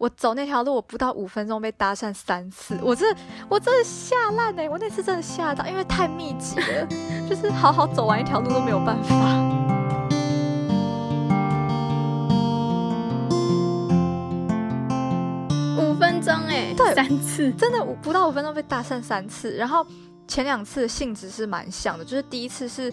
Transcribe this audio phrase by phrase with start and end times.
[0.00, 4.66] 我走那条路，我不到五分钟被搭讪三次，我真的我真的吓烂哎！
[4.66, 6.86] 我那次真的吓到，因为太密集了，
[7.28, 9.14] 就是好好走完一条路都没有办法。
[15.76, 19.54] 五分钟哎，对，三次，真的不到五分钟被搭讪三次。
[19.56, 19.86] 然后
[20.26, 22.90] 前两次性质是蛮像的，就是第一次是。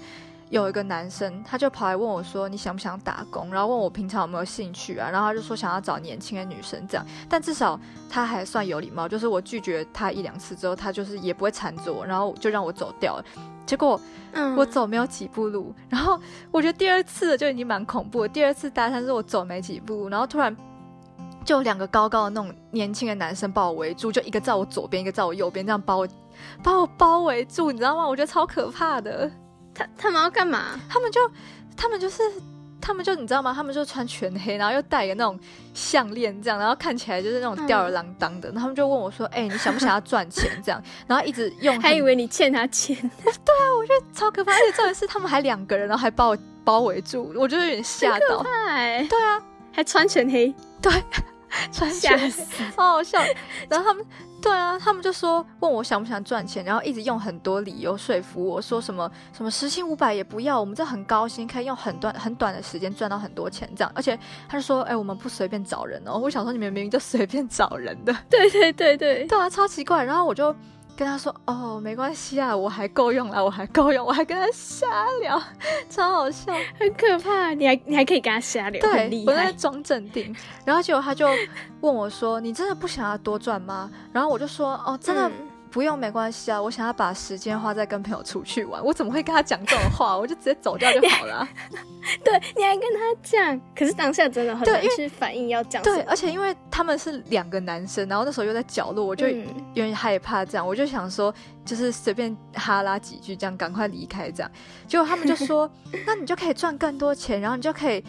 [0.50, 5.10] 有一个男生，他就跑来问我说：“你想不想打工？”然后问我平常有没有兴趣啊？
[5.10, 7.78] 然后他就说想要找年轻的女生这样，但至少
[8.10, 13.26] 他还算有礼貌，就是我拒绝他一两次之后，他就是也不会缠着我，然后就让我走掉了。
[13.66, 14.00] 结果
[14.56, 16.18] 我走没有几步路，然后
[16.50, 18.26] 我觉得第二次就已经蛮恐怖。
[18.26, 20.56] 第二次搭讪是我走没几步，然后突然
[21.44, 26.08] 就两个高高的那种年轻的男生把我围住，就一个在我左边，一个在我右边，这样把我
[26.64, 28.08] 把我包围住，你知道吗？
[28.08, 29.30] 我觉得超可怕的。
[29.78, 30.80] 他他们要干嘛？
[30.90, 31.20] 他们就，
[31.76, 32.24] 他们就是，
[32.82, 33.54] 他们就你知道吗？
[33.54, 35.40] 他们就穿全黑，然后又戴个那种
[35.74, 38.50] 项链，这样，然后看起来就是那种吊儿郎当的。
[38.50, 42.96] 然后他们就问我说：“哎，你想不想要赚钱？”这样， 然后一直用，还以为你欠他钱。
[43.24, 44.52] 对啊，我觉得超可怕。
[44.52, 48.44] 而且重点是，他们还两个人，然后还把我包围住，我觉得有点吓到。
[48.44, 50.92] 对啊，还穿全黑，对，
[51.72, 52.32] 穿全黑，
[52.76, 53.20] 好好笑。
[53.70, 54.06] 然后他们。
[54.48, 63.92] 对啊，他们就说问我想不想赚钱，然后一直用很多理由说服我说什么什么时薪五百也不要，我们这很高薪，可以用很短很短的时间赚到很多钱这样。
[63.94, 64.18] 而且
[64.48, 66.18] 他就说，哎，我们不随便找人哦。
[66.18, 68.16] 我想说你们明明就随便找人的。
[68.30, 70.02] 对对对对，对啊，超奇怪。
[70.02, 70.56] 然后我就。
[70.98, 74.88] 跟他说哦，没关系啊，我还够用了，我还够用，我还跟他瞎
[75.22, 75.40] 聊，
[75.90, 77.54] 超好笑，很可怕。
[77.54, 80.36] 你还你还可以跟他瞎聊，对，我在装镇定。
[80.66, 81.30] 然后结果他就
[81.82, 85.32] 问我说：“你真的不想要多赚吗？”然后我就说：“哦，真的。”
[85.78, 86.60] 不用，没关系啊。
[86.60, 90.18] 我想要把时间花在跟朋友出去玩，我怎么会跟他讲这种话？
[90.18, 91.48] 我就直接走掉就好了。
[92.26, 95.84] 对，你还跟他讲，可是当下真的很难去反应要讲。
[95.84, 99.36] 对，而且因为他们是两个男生，然后那时候又在角落，我就有
[99.76, 100.44] 点害怕。
[100.44, 101.32] 这样，我就想说，
[101.64, 104.32] 就是随便哈拉几句，这样赶快离开。
[104.32, 104.52] 这样，
[104.88, 105.70] 结果他们就说
[106.08, 108.04] ：“那你就可以赚更多钱，然后你就可以。”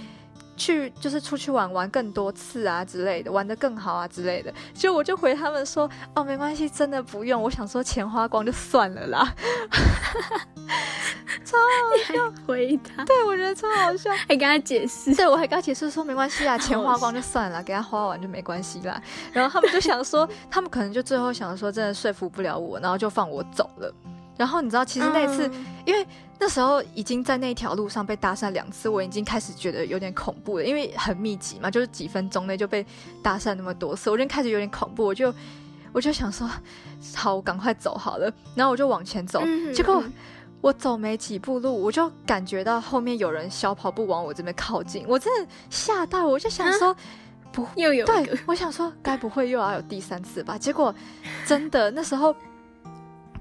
[0.58, 4.52] 去就是出去玩玩更多次啊之类的，玩的更好啊之类的。
[4.74, 7.40] 就我就回他们说，哦，没关系，真的不用。
[7.40, 9.34] 我想说钱花光就算了啦，
[11.44, 12.32] 超好笑。
[12.46, 15.14] 回答，对我觉得超好笑，还跟他解释。
[15.14, 19.00] 对我还跟他解释说，没关系啊，钱花光就算了，给他花完就没关系啦。
[19.32, 23.94] 然后他们就想说，他们可能就最后想说，真的说服不了我，然后就放我走了。
[24.38, 25.50] 然后你知道，其实那次，
[25.84, 26.06] 因为
[26.38, 32.86] 那时候已经在那条路上被搭讪两次，我已经开始觉得有点恐怖了，因为很密集嘛，就是几分钟内就被
[33.20, 35.34] 搭讪那么多次，我就开始有点恐怖，我就
[35.92, 36.48] 我就想说，
[37.16, 38.32] 好，我赶快走好了。
[38.54, 39.42] 然后我就往前走，
[39.74, 40.00] 结果
[40.60, 46.94] 我走没几步路，我就感觉到后面有人小跑步往我这边靠近，我真的吓到，我就想说，
[47.50, 50.56] 不又有对，我想说该不会又要有第三次吧？
[50.56, 50.94] 结果
[51.44, 52.32] 真的那时候。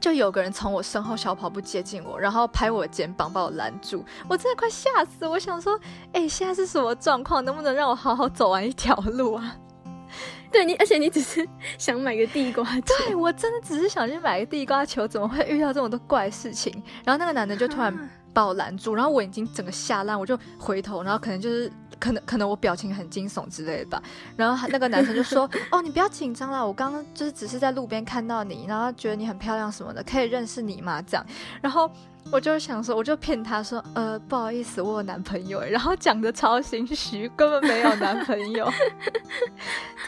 [0.07, 5.27] 就有个人从我身后小跑步接近我，然后拍我肩膀把我拦住，我真的快吓死！
[5.27, 5.77] 我想说，
[6.13, 7.43] 哎，现在是什么状况？
[7.43, 9.57] 能不能让我好好走完一条路啊？
[10.49, 11.45] 对你，而且你只是
[11.77, 16.71] 想买个地瓜球，对我真的只是想去买个地瓜球，怎么会遇到这么多怪事情？
[17.03, 17.93] 然后那个男的就突然
[18.37, 21.71] 把我拦住，然后我已经整个吓烂，我就回头，然后可能就是。
[21.99, 24.03] 可能可能我表情很惊悚之类的吧，
[24.35, 31.25] 然后那个男生就说：“哦，你不要紧张啦，我刚刚就是只是在路边看到你，然后觉得你很漂亮什么的，可以认识你吗？”这样，
[31.59, 31.89] 然后
[32.31, 38.69] 我就想说，我就骗他说：“呃，不好意思，我有男朋友。”然后讲的超心虚，根本没有男朋友。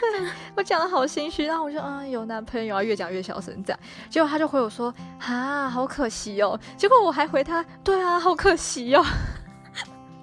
[0.00, 3.80] 对我讲的好心虚，然后我就：“啊，有男朋友啊。”越讲越小声，这样，
[4.10, 9.04] 结果他就回我说：“啊，好可惜哦。”结果我还回他：“对啊，好可惜哦。”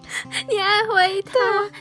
[0.50, 1.31] 你还回他？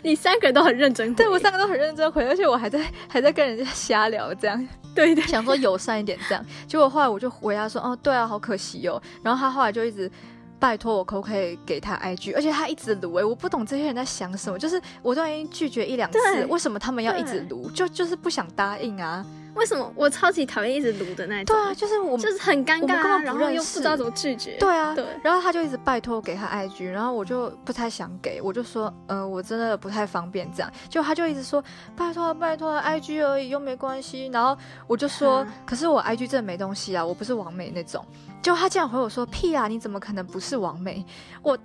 [0.03, 6.44] 你三个人都很认真，对我三个都很认真回，而且我还在还在跟人家瞎聊，这样对对，想说友善一点这样。
[6.66, 10.10] 结果后来我就回他说：“哦，对啊，好可惜哦。”然后他后来就一直
[10.59, 17.70] 拜托我可不可以给他 IG，而且他一直撸哎，我不懂这些人在想什么，就是我都已经拒绝一两次，为什么他们要一直撸？
[17.70, 19.25] 就就是不想答应啊。
[19.56, 21.56] 为什么我超级讨厌一直撸的那种？
[21.56, 24.56] 对啊，就是我就是很尴尬，然后又不知道怎么拒绝。
[24.58, 25.05] 对啊，对。
[25.23, 30.70] 然后他就一直拜托给他 IG，然后我就不太想给，我就说，呃，我真的不太方便这样。
[30.88, 31.62] 就他就一直说，
[31.97, 34.26] 拜托拜托，IG 而已又没关系。
[34.32, 34.56] 然后
[34.87, 38.05] 我就说，可是我 IG 真的没东西啊，我不是王美那种。
[38.43, 41.05] 就他竟然回我说，屁啊，你怎么可能不是王美？
[41.43, 41.56] 我。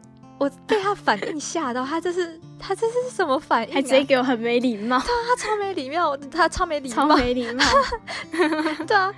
[0.41, 3.75] 我被他反应吓到，他这是他这是什么反应？
[3.75, 7.63] 还直接给我很没礼貌，对啊他超没礼貌，他超没礼貌，超没礼貌，
[8.88, 9.13] 对啊，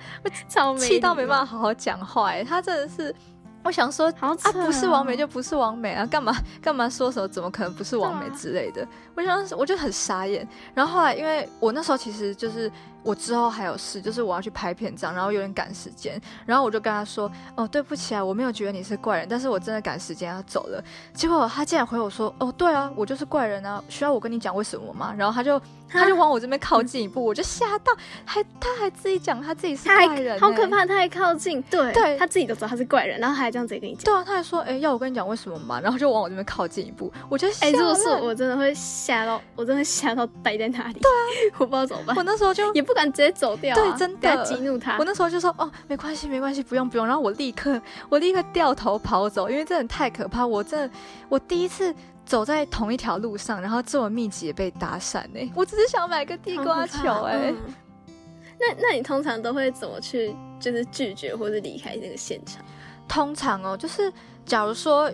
[0.50, 3.14] 超气到没办法好好讲话，哎，他真的是
[3.64, 7.26] 我想说啊，不是王美就不是王美啊，干嘛干嘛说什么？
[7.26, 8.86] 怎么可能不是王美之类的？
[9.16, 10.46] 我想我就很傻眼。
[10.74, 12.70] 然后后来，因为我那时候其实就是。
[13.04, 20.82] 我之后还有事，就是我要去拍片，这样，然后有点赶时间，然后我就跟他说：“哦，对不起啊，我没有觉得你是怪人，但是我真的赶时间要走了。”
[21.12, 27.92] 结果他竟然回我说：“哦，对啊，我就是怪人啊，需要我跟你讲为什么吗？”然后他就 他就往我这边靠近一步，我就吓到，
[28.24, 30.86] 还他还自己讲他自己是怪人，好可怕！
[30.86, 43.76] 他还靠近，对，对他自己都知道他是怪人，然后还这样子跟你讲，对啊，他还说：“哎，要我跟你讲为什么吗？”然后就往我这边靠近一步，我就哎，如果是我真的会吓到，我真的吓到呆在那里，对啊， 我不知道怎么办，我那时候就也不敢直接走掉。
[43.76, 44.98] 对，真的激怒他。
[44.98, 50.44] 我那时候就说：“哦，没关系，没关系，不用，不用。”然后我立刻，我立刻掉头跑走，因为真的太可怕。
[50.44, 50.94] 我真的，
[51.28, 51.94] 我第一次
[52.26, 55.52] 走在同一条路上，然后这么密集被搭讪呢。
[55.54, 57.54] 我只是想买个地瓜球哎。
[58.56, 62.64] 那那你通常都会怎么去，就是拒绝或者离开那个现场？
[63.08, 64.12] 通常哦，就是
[64.46, 65.10] 假如说。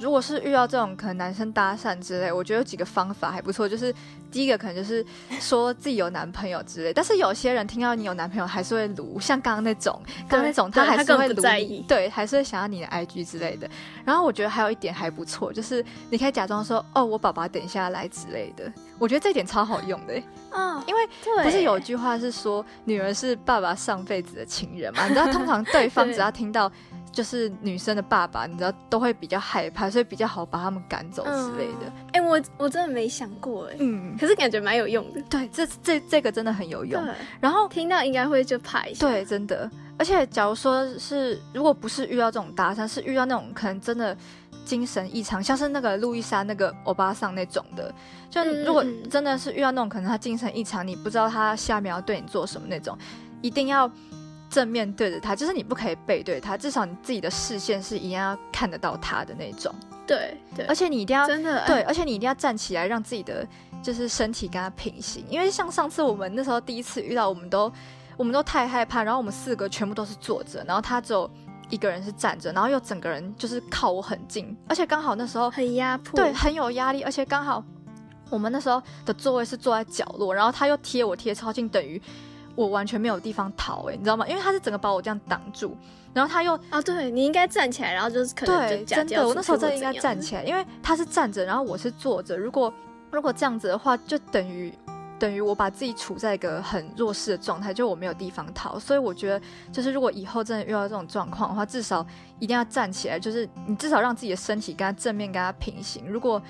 [0.00, 3.68] 如果是遇到这种可能男生搭讪之类，我觉得有几个方法还不错。
[3.68, 3.94] 就是
[4.30, 5.04] 第一个可能就是
[5.40, 11.42] 说自己有男朋友之类，但是有些人听到你有男朋友还是会撸，像刚刚那种，刚刚那种他还是会撸，
[11.86, 13.68] 对，还是会想要你的 IG 之类的。
[14.04, 18.72] 然后我觉得还有一点还不错，就是你可以假装说哦，我爸爸等一下来之类的。
[18.98, 20.14] 我觉得这点超好用的，
[20.50, 21.08] 啊，因为
[21.42, 25.06] 不是有句话是说女儿是爸爸上辈子的情人嘛？
[25.08, 26.70] 你知道，通常对方 只要听到。
[27.14, 31.92] 就是女生的爸爸，你知道都会比较害怕，所以比较好把他们赶走之类的。
[32.12, 35.22] 哎，我我真的没想过哎，嗯，可是感觉蛮有用的。
[35.30, 37.00] 对，这这这个真的很有用。
[37.40, 39.06] 然后听到应该会就怕一下。
[39.06, 39.70] 对，真的。
[39.96, 44.16] 而且假如说是，如果不是遇到这种搭讪，是遇到那种可能真的
[44.64, 47.94] 精神异常，像是那个路易莎那个欧巴桑那种的，
[48.28, 52.98] 就如果真的是遇到那种可能他精神异常，你不知道他下面要对你做什么那种，
[53.40, 53.88] 一定要。
[54.54, 59.74] 正面对着他，就是你不可以背对他，至少你自己的视线是一定要看得到他的那种。
[60.06, 63.44] 对对，而且你一定要真的对，而且你一定要站起来，让自己的
[63.82, 65.24] 就是身体跟他平行。
[65.28, 67.72] 因为像上次我们那时候第一次遇到，我们都
[68.16, 71.28] 我们都太害怕，然后我们四个全部都是坐着，然后他只有
[71.68, 77.64] 一个人是站着，然后又整个人就是靠我很近，而且刚好那时候很压迫，对，很有压力，而且刚好
[78.30, 82.00] 我们那时候的座位是坐在角落，然后他又贴我贴超近，等于。
[82.54, 84.26] 我完全没有地方逃哎，你知道吗？
[84.28, 85.76] 因为他是整个把我这样挡住，
[86.12, 92.36] 然后他又啊，对你应该站起来，然后就是可能对，真的，我那时候真的应该站起来，因为他是站着，然后我是坐着。
[92.36, 92.72] 如果
[93.10, 94.72] 如果这样子的话，就等于
[95.18, 98.78] 等于我把自己处在一个很弱势的状态，就我没有地方逃。
[98.78, 99.40] 所以我觉得，
[99.72, 102.04] 就是如果以后真的遇到这种状况的话，至少
[102.40, 106.04] 一定要站起来，就是你至少让自己的身体跟他正面跟他平行。
[106.08, 106.42] 如果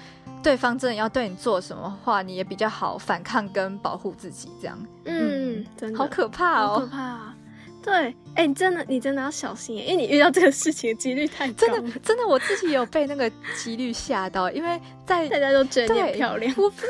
[0.42, 4.78] 对方真的要对你做什么话，你也比较好反抗跟保护自己，这样。
[5.04, 5.43] 嗯，
[5.76, 7.34] 真的好可怕哦，可怕。
[7.82, 11.54] 对，哎，你真的，你真的要小心，因为你遇到这个事情的几率太高。
[11.56, 16.86] 真的，真的，我自己也有被那个几率吓到，因为在大家都觉得你漂亮，我不知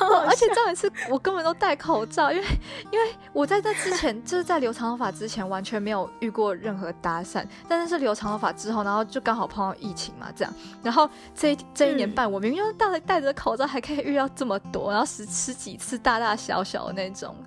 [0.00, 2.44] 道 我，而且重点是我根本都戴口罩，因为
[2.90, 17.36] 因为我在这之前就是在留长头发之前完全没有遇过任何搭讪，但是是留长头发之后，然后就刚好碰到疫情嘛，这样，然后这这一年半我明明就戴戴着口罩，还可以遇到这么多，然后十十几次大大小小的那种。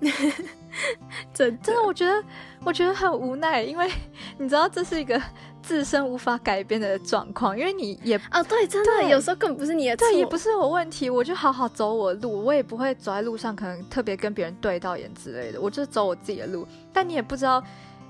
[1.32, 2.22] 真真的，我觉得
[2.62, 3.90] 我觉得很无奈，因为
[4.38, 5.20] 你知道这是一个
[5.62, 17.62] 自身无法改变的状况，因为你也啊，对，真的有时候根本不是你的错，对，也不是我问题，我就好好走我的路，我也不会走在路上可能特别跟别人对到眼之类的，我就走我自己的路，但你也不知道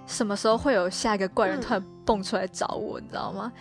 [0.07, 3.53] 什么时候会有下一个怪人突然蹦出来找我，你知道吗？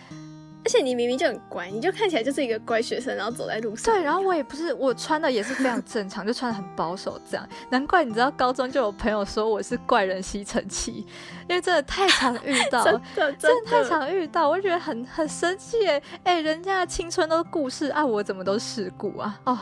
[0.65, 3.93] 而且你明明就很乖，你就看起来就是一个乖学生，然后走在路上。
[3.93, 7.47] 对，然后我也不是，我穿的也是非常正常，就穿的很保守这样。
[7.69, 11.05] 难怪你知道，高中就有朋友说我是怪人吸尘器，
[11.47, 19.39] 因为真的太常遇到， 真的真的太常遇到，我就觉得很很生气哎哎，人家的青春都是故事啊，我怎么都是事故啊？
[19.45, 19.59] 哦，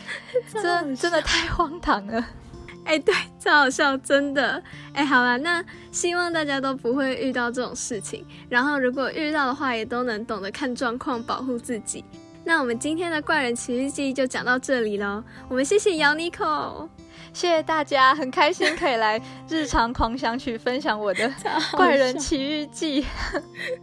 [0.52, 2.22] 真的真的太荒唐了。
[2.84, 4.62] 哎，对，超好笑，真的。
[4.92, 8.26] 哎，好了，那希望大家都不会遇到这种事情。
[8.48, 12.04] 然后，如果遇到的话，也都能懂得看状况，保护自己。
[12.44, 15.22] 那我们今天的怪人奇遇记就讲到这里喽。
[15.48, 16.88] 我们谢谢姚妮可，
[17.32, 21.32] 谢谢大家，很开心可以来日常狂想曲分享我的
[21.76, 23.06] 怪人奇遇记。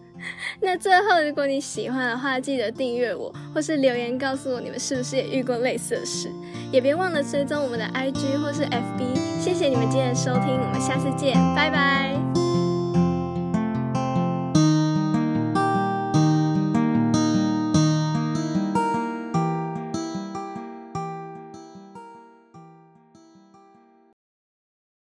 [0.61, 6.29] 那最后，如果你喜欢的话，记得订阅我，或是留言告诉我你们是不是也遇过类似的事，
[6.71, 9.41] 也别忘了追踪我们的 IG 或是 FB。
[9.41, 12.38] 谢谢你们今天的收听，我们下次见，拜拜。